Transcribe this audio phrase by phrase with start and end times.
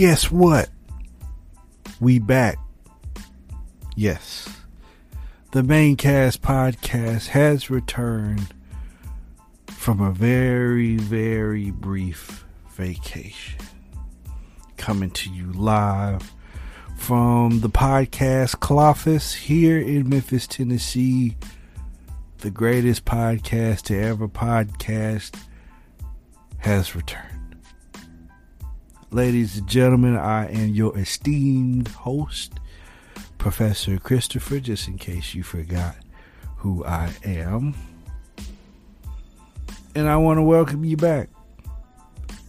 [0.00, 0.70] guess what?
[2.00, 2.56] We back.
[3.94, 4.48] Yes.
[5.52, 8.54] The Manecast podcast has returned
[9.66, 13.60] from a very, very brief vacation.
[14.78, 16.32] Coming to you live
[16.96, 21.36] from the podcast Cloffice here in Memphis, Tennessee.
[22.38, 25.38] The greatest podcast to ever podcast
[26.56, 27.39] has returned.
[29.12, 32.52] Ladies and gentlemen, I am your esteemed host,
[33.38, 35.96] Professor Christopher, just in case you forgot
[36.58, 37.74] who I am.
[39.96, 41.28] And I want to welcome you back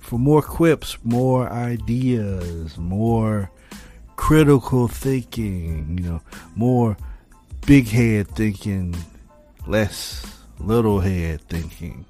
[0.02, 3.50] for more quips, more ideas, more
[4.16, 6.22] critical thinking, you know,
[6.56, 6.96] more
[7.66, 8.96] big head thinking,
[9.66, 12.06] less little head thinking.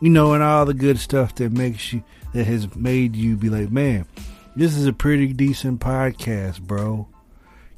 [0.00, 2.02] You know, and all the good stuff that makes you
[2.32, 4.06] that has made you be like, man,
[4.56, 7.08] this is a pretty decent podcast, bro.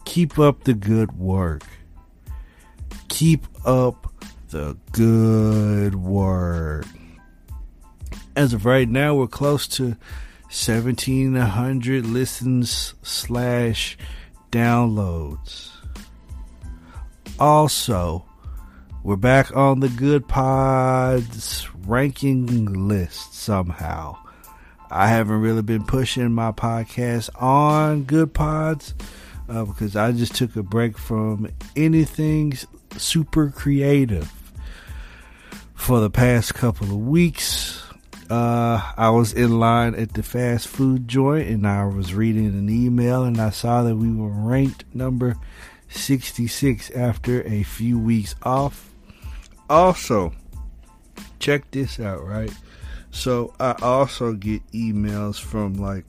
[0.04, 1.64] Keep up the good work.
[3.08, 4.12] Keep up
[4.50, 6.86] the good work.
[8.36, 9.96] As of right now, we're close to
[10.54, 13.96] 1700 listens slash
[14.50, 15.70] downloads.
[17.38, 18.24] Also,
[19.02, 24.16] we're back on the Good Pods ranking list somehow.
[24.90, 28.94] I haven't really been pushing my podcast on Good Pods
[29.48, 32.56] uh, because I just took a break from anything
[32.96, 34.32] super creative
[35.74, 37.82] for the past couple of weeks.
[38.30, 42.70] Uh, I was in line at the fast food joint and I was reading an
[42.70, 45.36] email and I saw that we were ranked number
[45.90, 48.90] 66 after a few weeks off.
[49.68, 50.32] Also,
[51.38, 52.52] check this out, right?
[53.14, 56.04] So I also get emails from like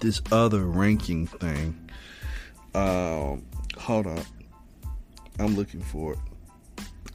[0.00, 1.90] this other ranking thing.
[2.74, 3.46] Um,
[3.78, 4.22] hold on.
[5.38, 6.18] I'm looking for it.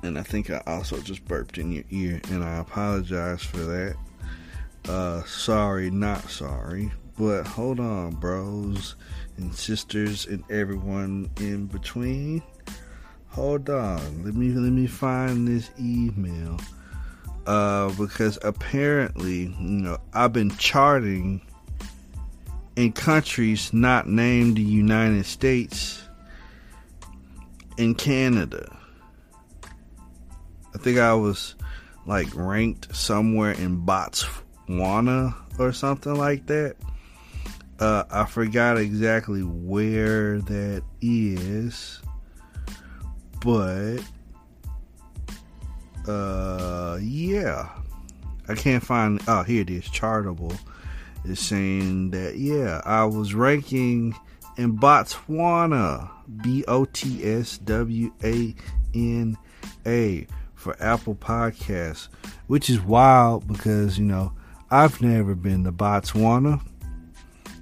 [0.04, 3.96] And I think I also just burped in your ear, and I apologize for that.
[4.88, 6.92] Uh, sorry, not sorry.
[7.20, 8.96] But hold on, bros
[9.38, 12.42] and sisters and everyone in between.
[13.28, 14.24] Hold on.
[14.24, 16.58] Let me let me find this email
[17.46, 21.42] uh, because apparently, you know, I've been charting
[22.76, 26.02] in countries not named the United States
[27.78, 28.78] and Canada.
[30.74, 31.56] I think I was
[32.06, 36.76] like ranked somewhere in Botswana or something like that.
[37.80, 42.02] Uh, I forgot exactly where that is,
[43.42, 44.00] but
[46.08, 47.70] uh, yeah.
[48.48, 49.22] I can't find.
[49.28, 49.86] Oh, here it is.
[49.86, 50.58] Chartable
[51.24, 54.16] is saying that yeah, I was ranking
[54.58, 56.10] in Botswana,
[56.44, 58.54] B O T S W A
[58.94, 59.38] N
[59.86, 62.08] A for Apple Podcasts,
[62.48, 64.34] which is wild because you know
[64.70, 66.62] I've never been to Botswana.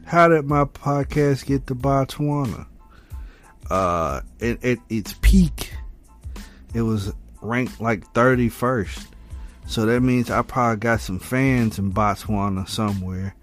[0.06, 2.68] How did my podcast get to Botswana?
[3.70, 5.74] Uh, it, it its peak,
[6.74, 9.08] it was ranked like 31st.
[9.66, 13.36] So that means I probably got some fans in Botswana somewhere.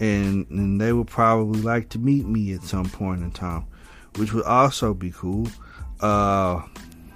[0.00, 3.66] And, and they would probably like to meet me at some point in time,
[4.16, 5.48] which would also be cool.
[6.00, 6.62] Uh,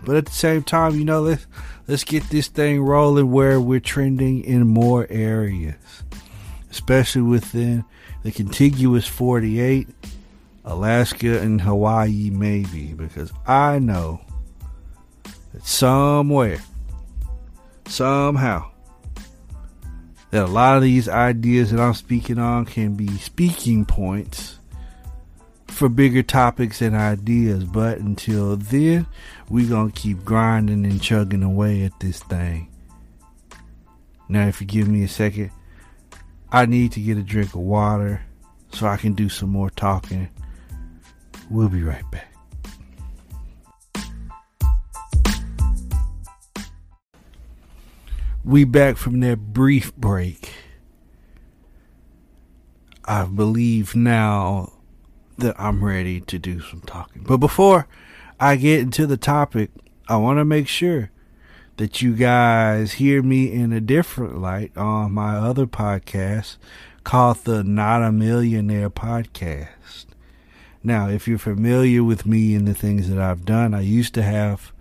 [0.04, 1.46] but at the same time, you know, let's
[1.86, 6.02] let's get this thing rolling where we're trending in more areas,
[6.70, 7.84] especially within
[8.24, 9.88] the contiguous 48,
[10.64, 14.20] Alaska and Hawaii, maybe, because I know
[15.62, 16.60] somewhere,
[17.86, 18.70] somehow,
[20.30, 24.58] that a lot of these ideas that I'm speaking on can be speaking points
[25.66, 27.64] for bigger topics and ideas.
[27.64, 29.06] But until then,
[29.48, 32.68] we're going to keep grinding and chugging away at this thing.
[34.28, 35.50] Now, if you give me a second,
[36.50, 38.22] I need to get a drink of water
[38.72, 40.28] so I can do some more talking.
[41.50, 42.31] We'll be right back.
[48.44, 50.52] We back from that brief break.
[53.04, 54.72] I believe now
[55.38, 57.24] that I'm ready to do some talking.
[57.24, 57.86] But before
[58.38, 59.70] I get into the topic,
[60.08, 61.10] I want to make sure
[61.76, 66.56] that you guys hear me in a different light on my other podcast
[67.02, 70.06] called the Not a Millionaire podcast.
[70.84, 74.22] Now, if you're familiar with me and the things that I've done, I used to
[74.22, 74.72] have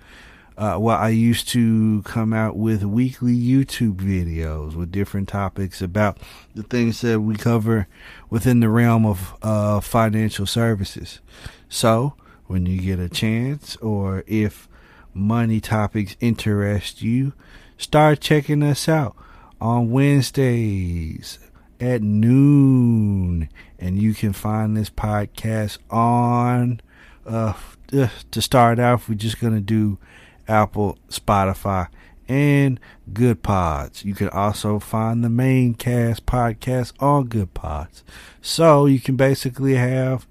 [0.62, 6.20] Uh, well, I used to come out with weekly YouTube videos with different topics about
[6.54, 7.88] the things that we cover
[8.30, 11.20] within the realm of uh, financial services.
[11.68, 12.14] So,
[12.46, 14.70] when you get a chance, or if
[15.16, 17.34] money topics interest you,
[17.80, 19.16] start checking us out
[19.60, 21.40] on Wednesdays
[21.80, 23.50] at noon.
[23.80, 26.82] And you can find this podcast on,
[27.26, 27.54] uh,
[27.88, 29.98] to start off, we're just going to do
[30.48, 31.88] Apple, Spotify,
[32.28, 32.80] and
[33.12, 34.06] Good Pods.
[34.06, 38.04] You can also find the Manecast podcast on Good Pods.
[38.42, 40.28] So you can basically have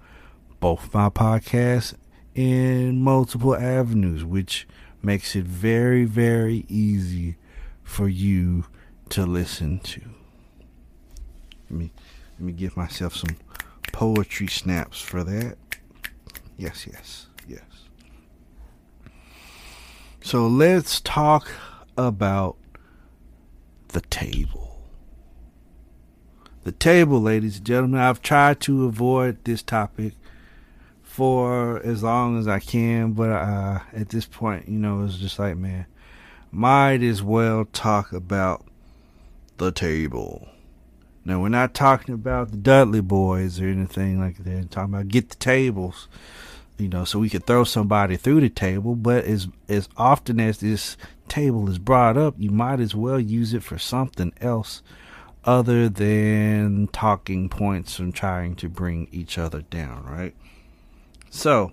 [0.61, 1.95] both my podcasts
[2.35, 4.67] in multiple avenues, which
[5.03, 7.37] makes it very, very easy
[7.83, 8.65] for you
[9.11, 10.01] to listen to.
[11.69, 11.93] Let me
[12.39, 13.37] let me give myself some
[13.93, 15.57] poetry snaps for that.
[16.57, 17.30] Yes, yes, yes.
[20.23, 21.51] So let's talk
[21.97, 22.57] about
[23.89, 24.83] the table.
[26.63, 28.01] The table, ladies and gentlemen.
[28.01, 30.13] I've tried to avoid this topic
[31.03, 35.39] for as long as I can, but uh, at this point, you know, it's just
[35.39, 35.87] like, man,
[36.53, 38.65] might as well talk about
[39.57, 40.49] the table.
[41.25, 44.47] Now, we're not talking about the Dudley Boyz or anything like that.
[44.47, 46.09] We're talking about get the tables,
[46.81, 48.97] you know, so we could throw somebody through the table.
[48.97, 50.97] But as as often as this
[51.29, 54.83] table is brought up, you might as well use it for something else
[55.45, 60.35] other than talking points and trying to bring each other down, right?
[61.31, 61.73] So,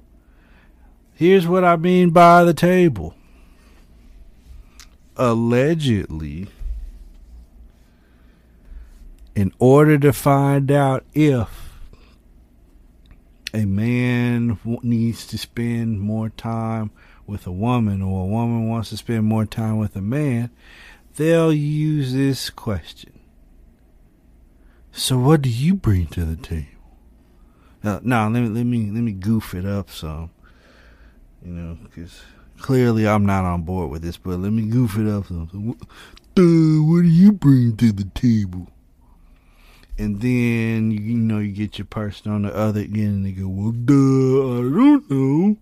[1.13, 3.15] here's what I mean by the table.
[5.15, 6.47] Allegedly,
[9.35, 11.66] in order to find out if
[13.57, 16.91] a man needs to spend more time
[17.25, 20.51] with a woman or a woman wants to spend more time with a man,
[21.15, 23.19] they'll use this question.
[24.91, 26.67] So what do you bring to the table?
[27.81, 30.29] Now, no, let me let me let me goof it up some.
[31.43, 32.21] You know, because
[32.59, 35.49] clearly I'm not on board with this, but let me goof it up some.
[35.51, 38.67] So, what, uh, what do you bring to the table?
[39.97, 43.47] And then you, know you get your person on the other end, and they go,
[43.47, 45.57] "Well, duh, I don't know.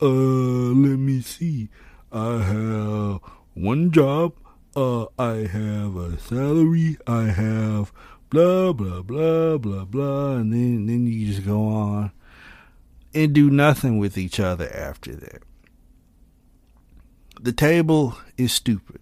[0.00, 1.68] Uh, let me see.
[2.12, 3.20] I have
[3.54, 4.34] one job.
[4.76, 6.98] Uh, I have a salary.
[7.06, 7.92] I have."
[8.32, 12.10] blah blah blah blah blah, and then then you just go on
[13.12, 15.42] and do nothing with each other after that.
[17.38, 19.01] The table is stupid.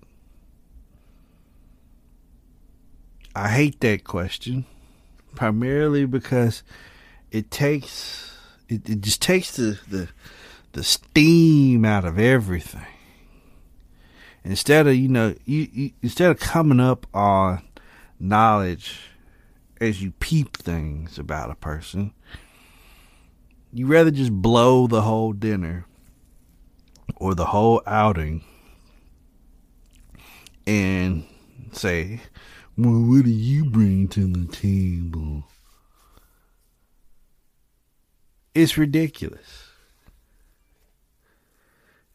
[3.35, 4.67] I hate that question,
[5.35, 6.63] primarily because
[7.31, 8.37] it takes
[8.69, 10.09] it, it just takes the, the
[10.73, 12.87] the steam out of everything.
[14.45, 17.63] Instead of you know you, you instead of coming up on
[18.19, 19.01] knowledge
[19.81, 22.13] as you peep things about a person.
[23.73, 25.87] You rather just blow the whole dinner
[27.17, 28.43] or the whole outing
[30.67, 31.25] and
[31.73, 32.21] say,
[32.83, 35.45] Well, what do you bring to the table?
[38.55, 39.69] It's ridiculous.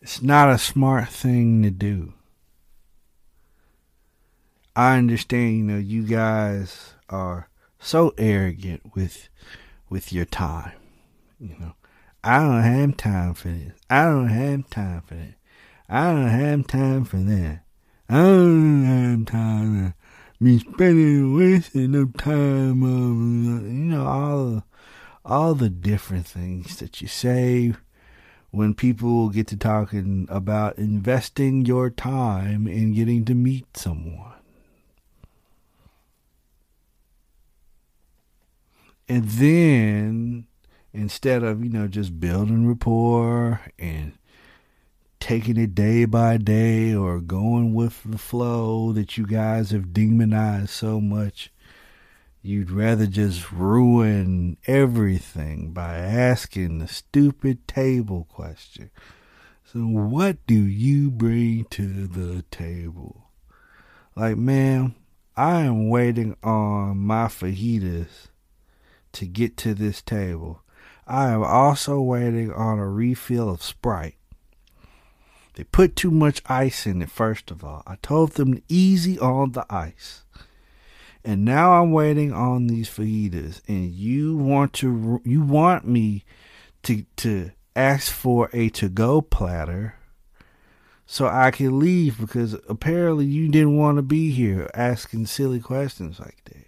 [0.02, 2.14] It's not a smart thing to do.
[4.76, 9.30] I understand, you know, you guys are so arrogant with
[9.88, 10.72] with your time.
[11.40, 11.76] You know,
[12.24, 13.74] I don't have time for this.
[13.88, 15.36] I don't have time for that.
[15.88, 17.60] I don't have time for that.
[18.10, 19.94] I don't have time
[20.42, 24.64] be spending wasting of time on you know all
[25.24, 27.74] all the different things that you say
[28.52, 34.32] when people get to talking about investing your time in getting to meet someone.
[39.10, 40.48] And then
[40.94, 44.14] instead of, you know, just building rapport and
[45.26, 50.70] taking it day by day or going with the flow that you guys have demonized
[50.70, 51.52] so much,
[52.44, 58.92] you'd rather just ruin everything by asking the stupid table question.
[59.64, 63.32] So, what do you bring to the table?
[64.16, 64.94] Like, ma'am,
[65.36, 68.28] I am waiting on my fajitas
[69.14, 70.62] to get to this table.
[71.08, 74.18] I am also waiting on a refill of Sprite.
[75.56, 77.82] They put too much ice in it, first of all.
[77.88, 80.24] I told them easy on the ice.
[81.24, 86.24] And now I'm waiting on these fajitas, and you want to you want me
[86.84, 89.96] to to ask for a to go platter
[91.08, 96.20] so I can leave because apparently you didn't want to be here asking silly questions
[96.20, 96.68] like that.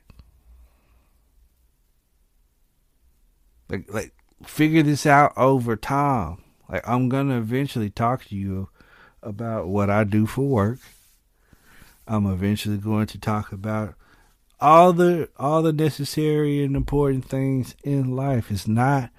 [3.70, 4.14] Like, like,
[4.46, 6.42] figure this out over time.
[6.70, 8.70] Like, I'm gonna eventually talk to you
[9.22, 10.80] about what I do for work.
[12.08, 13.96] I'm eventually going to talk about
[14.60, 18.50] all the all the necessary and important things in life.
[18.50, 19.12] It's not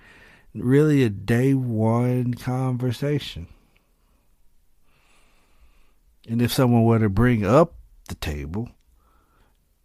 [0.54, 3.46] really a day one conversation.
[6.28, 7.74] And if someone were to bring up
[8.08, 8.70] the table,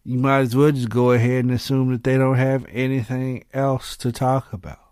[0.04, 3.96] you might as well just go ahead and assume that they don't have anything else
[3.98, 4.83] to talk about.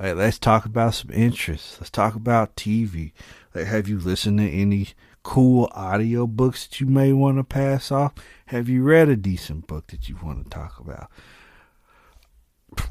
[0.00, 1.78] Let's talk about some interests.
[1.80, 3.12] Let's talk about TV.
[3.52, 4.90] Like, have you listened to any
[5.24, 8.14] cool audio books that you may want to pass off?
[8.46, 11.10] Have you read a decent book that you want to talk about?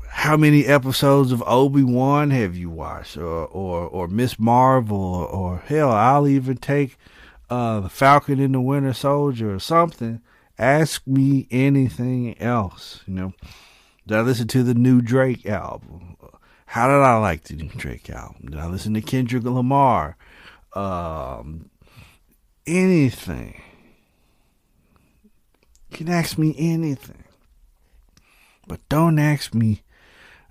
[0.10, 5.28] How many episodes of Obi Wan have you watched, or or or Miss Marvel, or,
[5.28, 6.98] or hell, I'll even take
[7.50, 10.20] uh, the Falcon and the Winter Soldier or something.
[10.60, 13.02] Ask me anything else.
[13.06, 13.34] You know,
[14.08, 16.17] did I listen to the new Drake album?
[16.68, 18.50] How did I like the new Drake album?
[18.52, 20.18] Did I listen to Kendrick Lamar?
[20.74, 21.70] Um,
[22.68, 23.62] anything.
[25.90, 27.24] You can ask me anything.
[28.68, 29.84] But don't ask me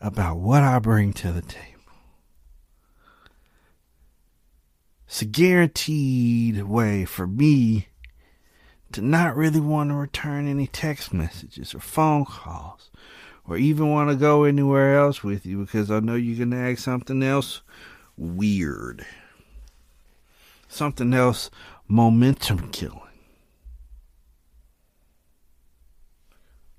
[0.01, 1.83] about what I bring to the table.
[5.07, 7.89] It's a guaranteed way for me
[8.93, 12.91] to not really want to return any text messages or phone calls
[13.49, 16.57] or even want to go anywhere else with you because I know you're going to
[16.57, 17.63] ask something else
[18.17, 19.07] weird.
[20.69, 21.51] Something else
[21.89, 23.01] momentum killing.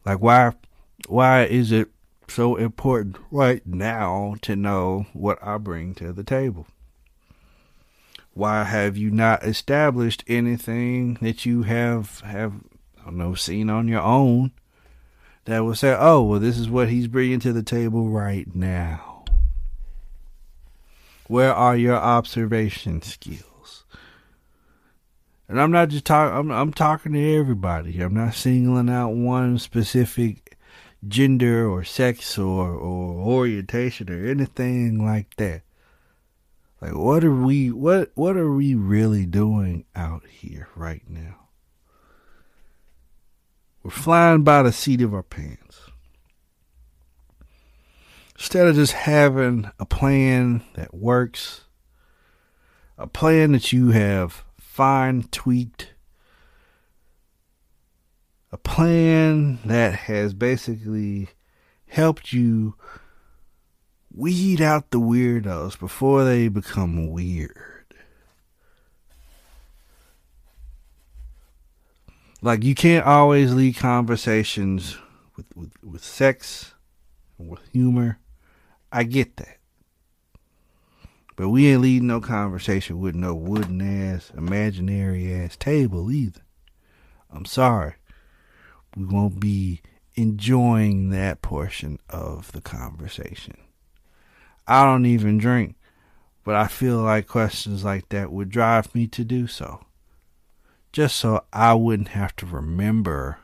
[0.06, 0.54] Like why
[1.08, 1.90] why is it
[2.30, 6.66] so important right now to know what I bring to the table?
[8.34, 12.54] Why have you not established anything that you have have
[13.02, 14.52] I don't know seen on your own
[15.48, 19.24] that will say, "Oh, well, this is what he's bringing to the table right now."
[21.28, 23.84] Where are your observation skills?
[25.48, 26.38] And I'm not just talking.
[26.38, 28.00] I'm, I'm talking to everybody.
[28.02, 30.58] I'm not singling out one specific
[31.08, 35.62] gender or sex or, or orientation or anything like that.
[36.82, 37.72] Like, what are we?
[37.72, 41.47] What what are we really doing out here right now?
[43.88, 45.80] We're flying by the seat of our pants.
[48.36, 51.62] Instead of just having a plan that works,
[52.98, 55.94] a plan that you have fine tweaked,
[58.52, 61.30] a plan that has basically
[61.86, 62.76] helped you
[64.14, 67.77] weed out the weirdos before they become weird.
[72.42, 74.98] Like you can't always lead conversations
[75.36, 76.74] with, with, with sex
[77.38, 78.20] with humor.
[78.92, 79.58] I get that.
[81.36, 86.42] But we ain't leading no conversation with no wooden ass, imaginary ass table either.
[87.32, 87.94] I'm sorry.
[88.96, 89.82] We won't be
[90.16, 93.58] enjoying that portion of the conversation.
[94.68, 95.76] I don't even drink,
[96.44, 99.86] but I feel like questions like that would drive me to do so
[100.98, 103.38] just so I wouldn't have to remember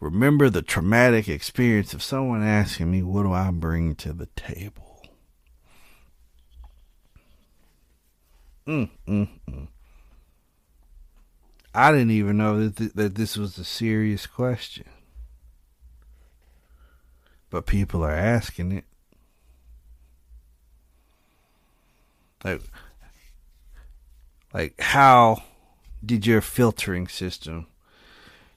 [0.00, 5.02] remember the traumatic experience of someone asking me what do I bring to the table.
[8.66, 9.68] Mm, mm, mm.
[11.74, 14.84] I didn't even know that th- that this was a serious question.
[17.48, 18.84] But people are asking it.
[22.44, 22.60] Like
[24.52, 25.44] like how
[26.04, 27.66] did your filtering system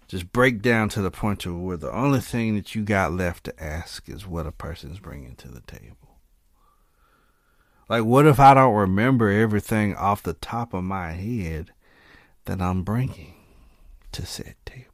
[0.07, 3.45] just break down to the point to where the only thing that you got left
[3.45, 6.17] to ask is what a person's bringing to the table?
[7.87, 11.71] Like, what if I don't remember everything off the top of my head
[12.45, 13.35] that I'm bringing
[14.11, 14.85] to said table?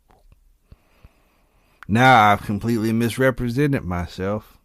[1.88, 4.58] Now I've completely misrepresented myself,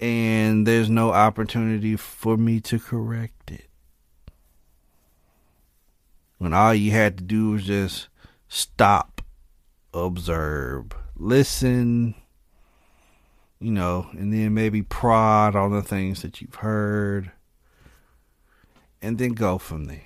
[0.00, 3.67] and there's no opportunity for me to correct it
[6.38, 8.08] when all you had to do was just
[8.48, 9.22] stop,
[9.92, 12.14] observe, listen,
[13.60, 17.32] you know, and then maybe prod on the things that you've heard,
[19.02, 20.02] and then go from there.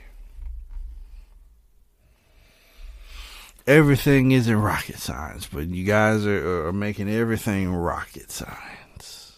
[3.67, 9.37] Everything isn't rocket science, but you guys are, are making everything rocket science.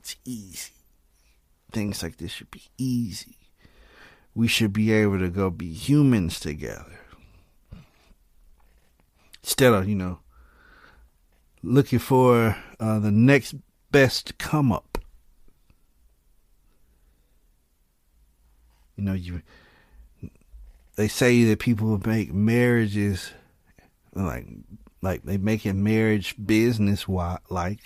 [0.00, 0.72] It's easy.
[1.70, 3.36] things like this should be easy.
[4.34, 6.98] We should be able to go be humans together.
[9.42, 10.20] Instead of, you know,
[11.62, 13.54] looking for uh, the next
[13.90, 14.98] best come up.
[18.96, 19.42] You know, you
[20.96, 23.32] they say that people make marriages
[24.14, 24.46] like
[25.00, 27.80] like they making marriage business like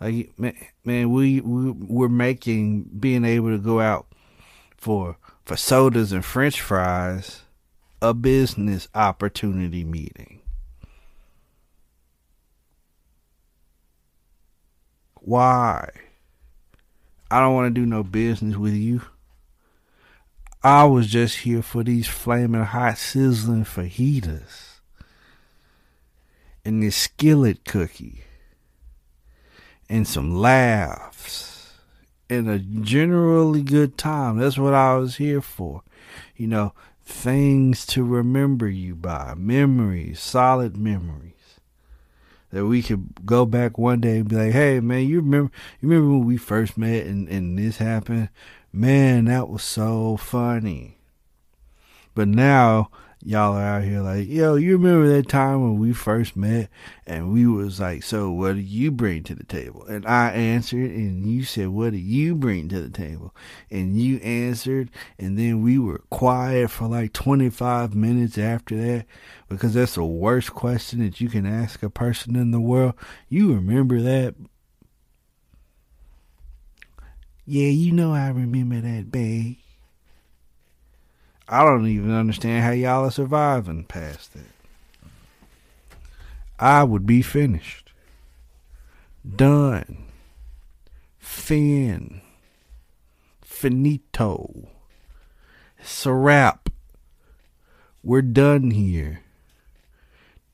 [0.00, 4.06] like man we, we we're making being able to go out
[4.76, 7.42] for for sodas and french fries
[8.00, 10.40] a business opportunity meeting.
[15.20, 15.88] Why?
[17.30, 19.02] I don't want to do no business with you.
[20.62, 24.80] I was just here for these flaming hot sizzling fajitas
[26.64, 28.24] and this skillet cookie
[29.88, 31.53] and some laughs
[32.30, 34.38] and a generally good time.
[34.38, 35.82] That's what I was here for.
[36.36, 36.72] You know,
[37.04, 41.32] things to remember you by, memories, solid memories.
[42.50, 45.50] That we could go back one day and be like, hey man, you remember
[45.80, 48.28] you remember when we first met and, and this happened?
[48.72, 50.98] Man, that was so funny.
[52.14, 52.90] But now
[53.24, 56.68] y'all are out here like, yo, you remember that time when we first met
[57.06, 59.84] and we was like, so what do you bring to the table?
[59.86, 63.34] And I answered and you said, what do you bring to the table?
[63.70, 69.06] And you answered and then we were quiet for like 25 minutes after that
[69.48, 72.92] because that's the worst question that you can ask a person in the world.
[73.30, 74.34] You remember that?
[77.46, 79.56] Yeah, you know I remember that, babe.
[81.48, 84.42] I don't even understand how y'all are surviving past that.
[86.58, 87.92] I would be finished.
[89.36, 90.06] Done.
[91.18, 92.20] Fin.
[93.42, 94.68] Finito.
[95.78, 96.70] It's a wrap.
[98.02, 99.20] We're done here.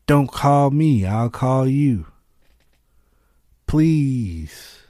[0.06, 2.06] Don't call me, I'll call you.
[3.66, 4.80] Please.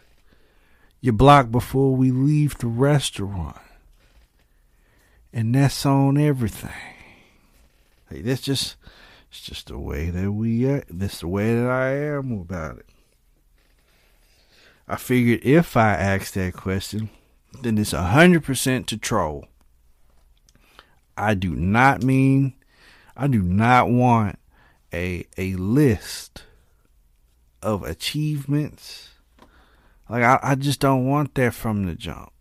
[1.03, 3.59] You block before we leave the restaurant.
[5.33, 6.71] And that's on everything.
[8.09, 8.77] Hey, that's just
[9.31, 10.83] it's just the way that we are.
[10.90, 12.87] That's the way that I am about it.
[14.88, 17.11] I figured if I ask that question,
[17.62, 19.47] then it's a hundred percent to troll.
[21.16, 22.55] I do not mean
[23.16, 24.38] I do not want
[24.93, 26.45] a a list
[27.62, 29.11] of achievements
[30.11, 32.33] like I, I just don't want that from the jump.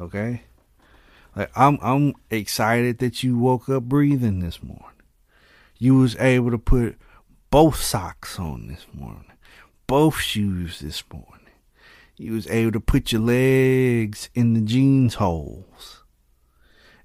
[0.00, 0.42] Okay?
[1.38, 4.84] Like I'm I'm excited that you woke up breathing this morning.
[5.78, 6.98] You was able to put
[7.48, 9.30] both socks on this morning.
[9.86, 11.46] Both shoes this morning.
[12.16, 16.02] You was able to put your legs in the jeans holes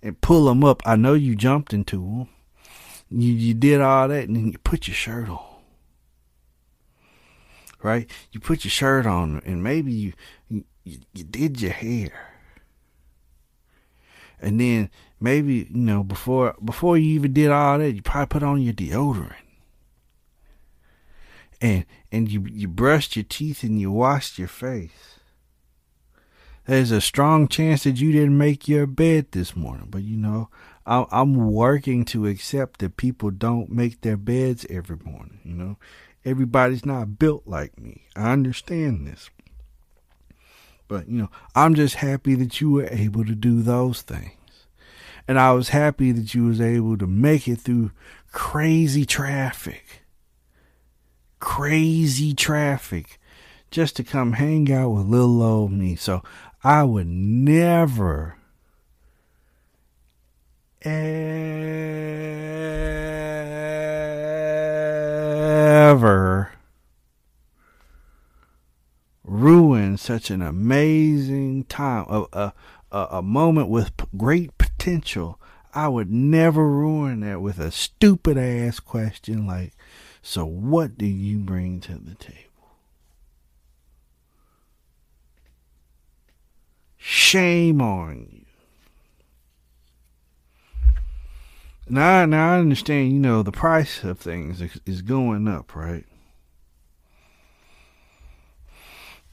[0.01, 0.81] and pull them up.
[0.83, 2.29] I know you jumped into them.
[3.11, 5.45] You you did all that and then you put your shirt on
[7.83, 8.09] right?
[8.31, 10.13] You put your shirt on, and maybe you
[10.47, 12.32] you, you did your hair,
[14.43, 18.43] and then maybe you know before before you even did all that, you probably put
[18.43, 19.33] on your deodorant,
[21.61, 25.19] and and you you brushed your teeth and you washed your face.
[26.65, 30.49] There's a strong chance that you didn't make your bed this morning, but you know
[30.85, 35.39] I'm working to accept that people don't make their beds every morning.
[35.43, 35.77] You know,
[36.25, 38.03] Everybody's not built like me.
[38.15, 39.29] I understand this.
[40.93, 44.67] But, you know, I'm just happy that you were able to do those things.
[45.27, 47.89] And I was happy that you was able to make it through
[48.31, 50.03] crazy traffic.
[51.39, 53.19] Crazy traffic
[53.71, 55.95] just to come hang out with little old me.
[55.95, 56.21] So
[56.63, 58.37] I would never
[60.83, 62.03] ever
[69.33, 72.53] ruin such an amazing time, a,
[72.91, 75.39] a, a, moment with great potential.
[75.73, 79.73] I would never ruin that with a stupid ass question like,
[80.21, 82.37] so what do you bring to the table?
[86.97, 88.45] Shame on you.
[91.89, 93.11] Now, now I understand.
[93.11, 96.05] You know, the price of things is going up, right?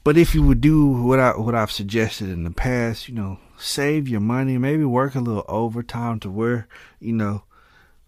[0.03, 3.39] But if you would do what I what I've suggested in the past, you know,
[3.57, 6.67] save your money, maybe work a little overtime to where
[6.99, 7.43] you know,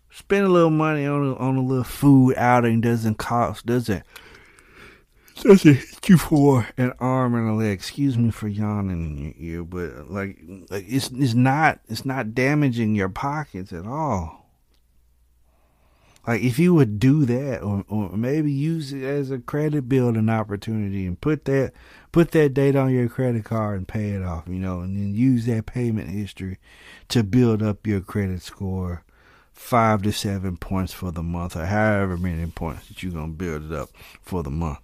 [0.10, 4.03] spend a little money on a, on a little food outing doesn't cost doesn't
[5.41, 7.73] doesn't hit you for an arm and a leg.
[7.73, 12.34] Excuse me for yawning in your ear, but like, like it's it's not it's not
[12.34, 14.42] damaging your pockets at all.
[16.26, 20.30] Like if you would do that, or, or maybe use it as a credit building
[20.30, 21.74] opportunity and put that
[22.14, 25.14] put that date on your credit card and pay it off, you know, and then
[25.14, 26.60] use that payment history
[27.10, 29.04] to build up your credit score
[29.52, 33.72] five to seven points for the month, or however many points that you're gonna build
[33.72, 33.90] it up
[34.22, 34.80] for the month.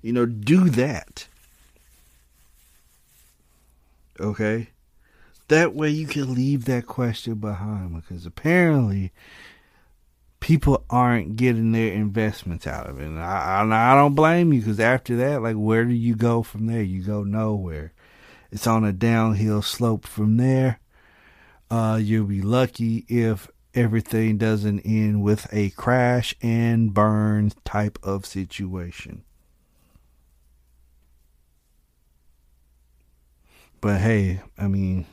[0.00, 1.26] You know, do that.
[4.20, 4.68] Okay?
[5.48, 9.12] That way you can leave that question behind because apparently
[10.44, 13.06] people aren't getting their investments out of it.
[13.06, 16.42] And I, I, I don't blame you because after that, like, where do you go
[16.42, 16.82] from there?
[16.82, 17.94] You go nowhere.
[18.52, 20.80] It's on a downhill slope from there.
[21.70, 28.26] Uh, you'll be lucky if everything doesn't end with a crash and burn type of
[28.26, 29.24] situation.
[33.80, 35.06] But hey, I mean,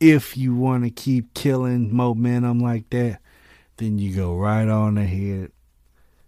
[0.00, 3.20] if you want to keep killing momentum like that,
[3.78, 5.52] then you go right on ahead.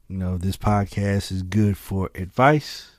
[0.08, 2.92] You know, this podcast is good for advice.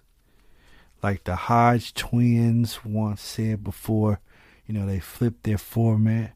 [1.01, 4.19] Like the Hodge twins once said before,
[4.67, 6.33] you know, they flipped their format.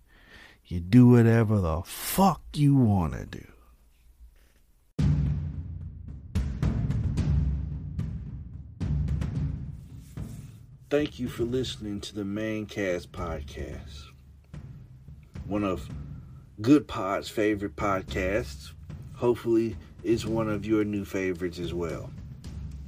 [0.65, 3.45] You do whatever the fuck you want to do.
[10.89, 14.05] Thank you for listening to the Manecast podcast.
[15.45, 15.89] One of
[16.61, 18.71] Good Pod's favorite podcasts.
[19.15, 22.09] Hopefully, is one of your new favorites as well.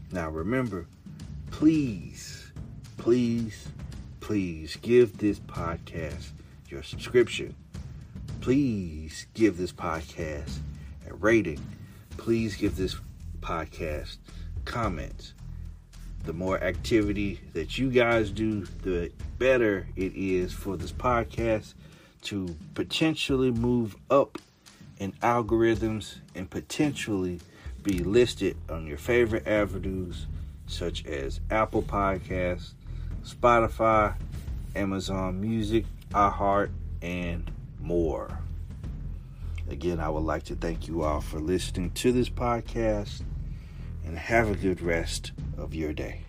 [0.10, 0.88] Now, remember,
[1.52, 2.50] please,
[2.96, 3.68] please,
[4.22, 6.30] please give this podcast
[6.70, 7.56] your subscription.
[8.40, 10.60] Please give this podcast
[11.10, 11.60] a rating.
[12.16, 12.96] Please give this
[13.42, 14.16] podcast
[14.64, 15.34] comments.
[16.24, 21.74] The more activity that you guys do, the better it is for this podcast
[22.24, 24.38] to potentially move up
[25.00, 27.40] in algorithms and potentially
[27.84, 30.28] be listed on your favorite avenues
[30.68, 32.74] such as Apple Podcasts,
[33.24, 34.16] Spotify,
[34.76, 37.50] Amazon Music, iHeart, and
[37.80, 38.40] more.
[39.70, 43.22] Again, I would like to thank you all for listening to this podcast
[44.06, 46.27] and have a good rest of your day.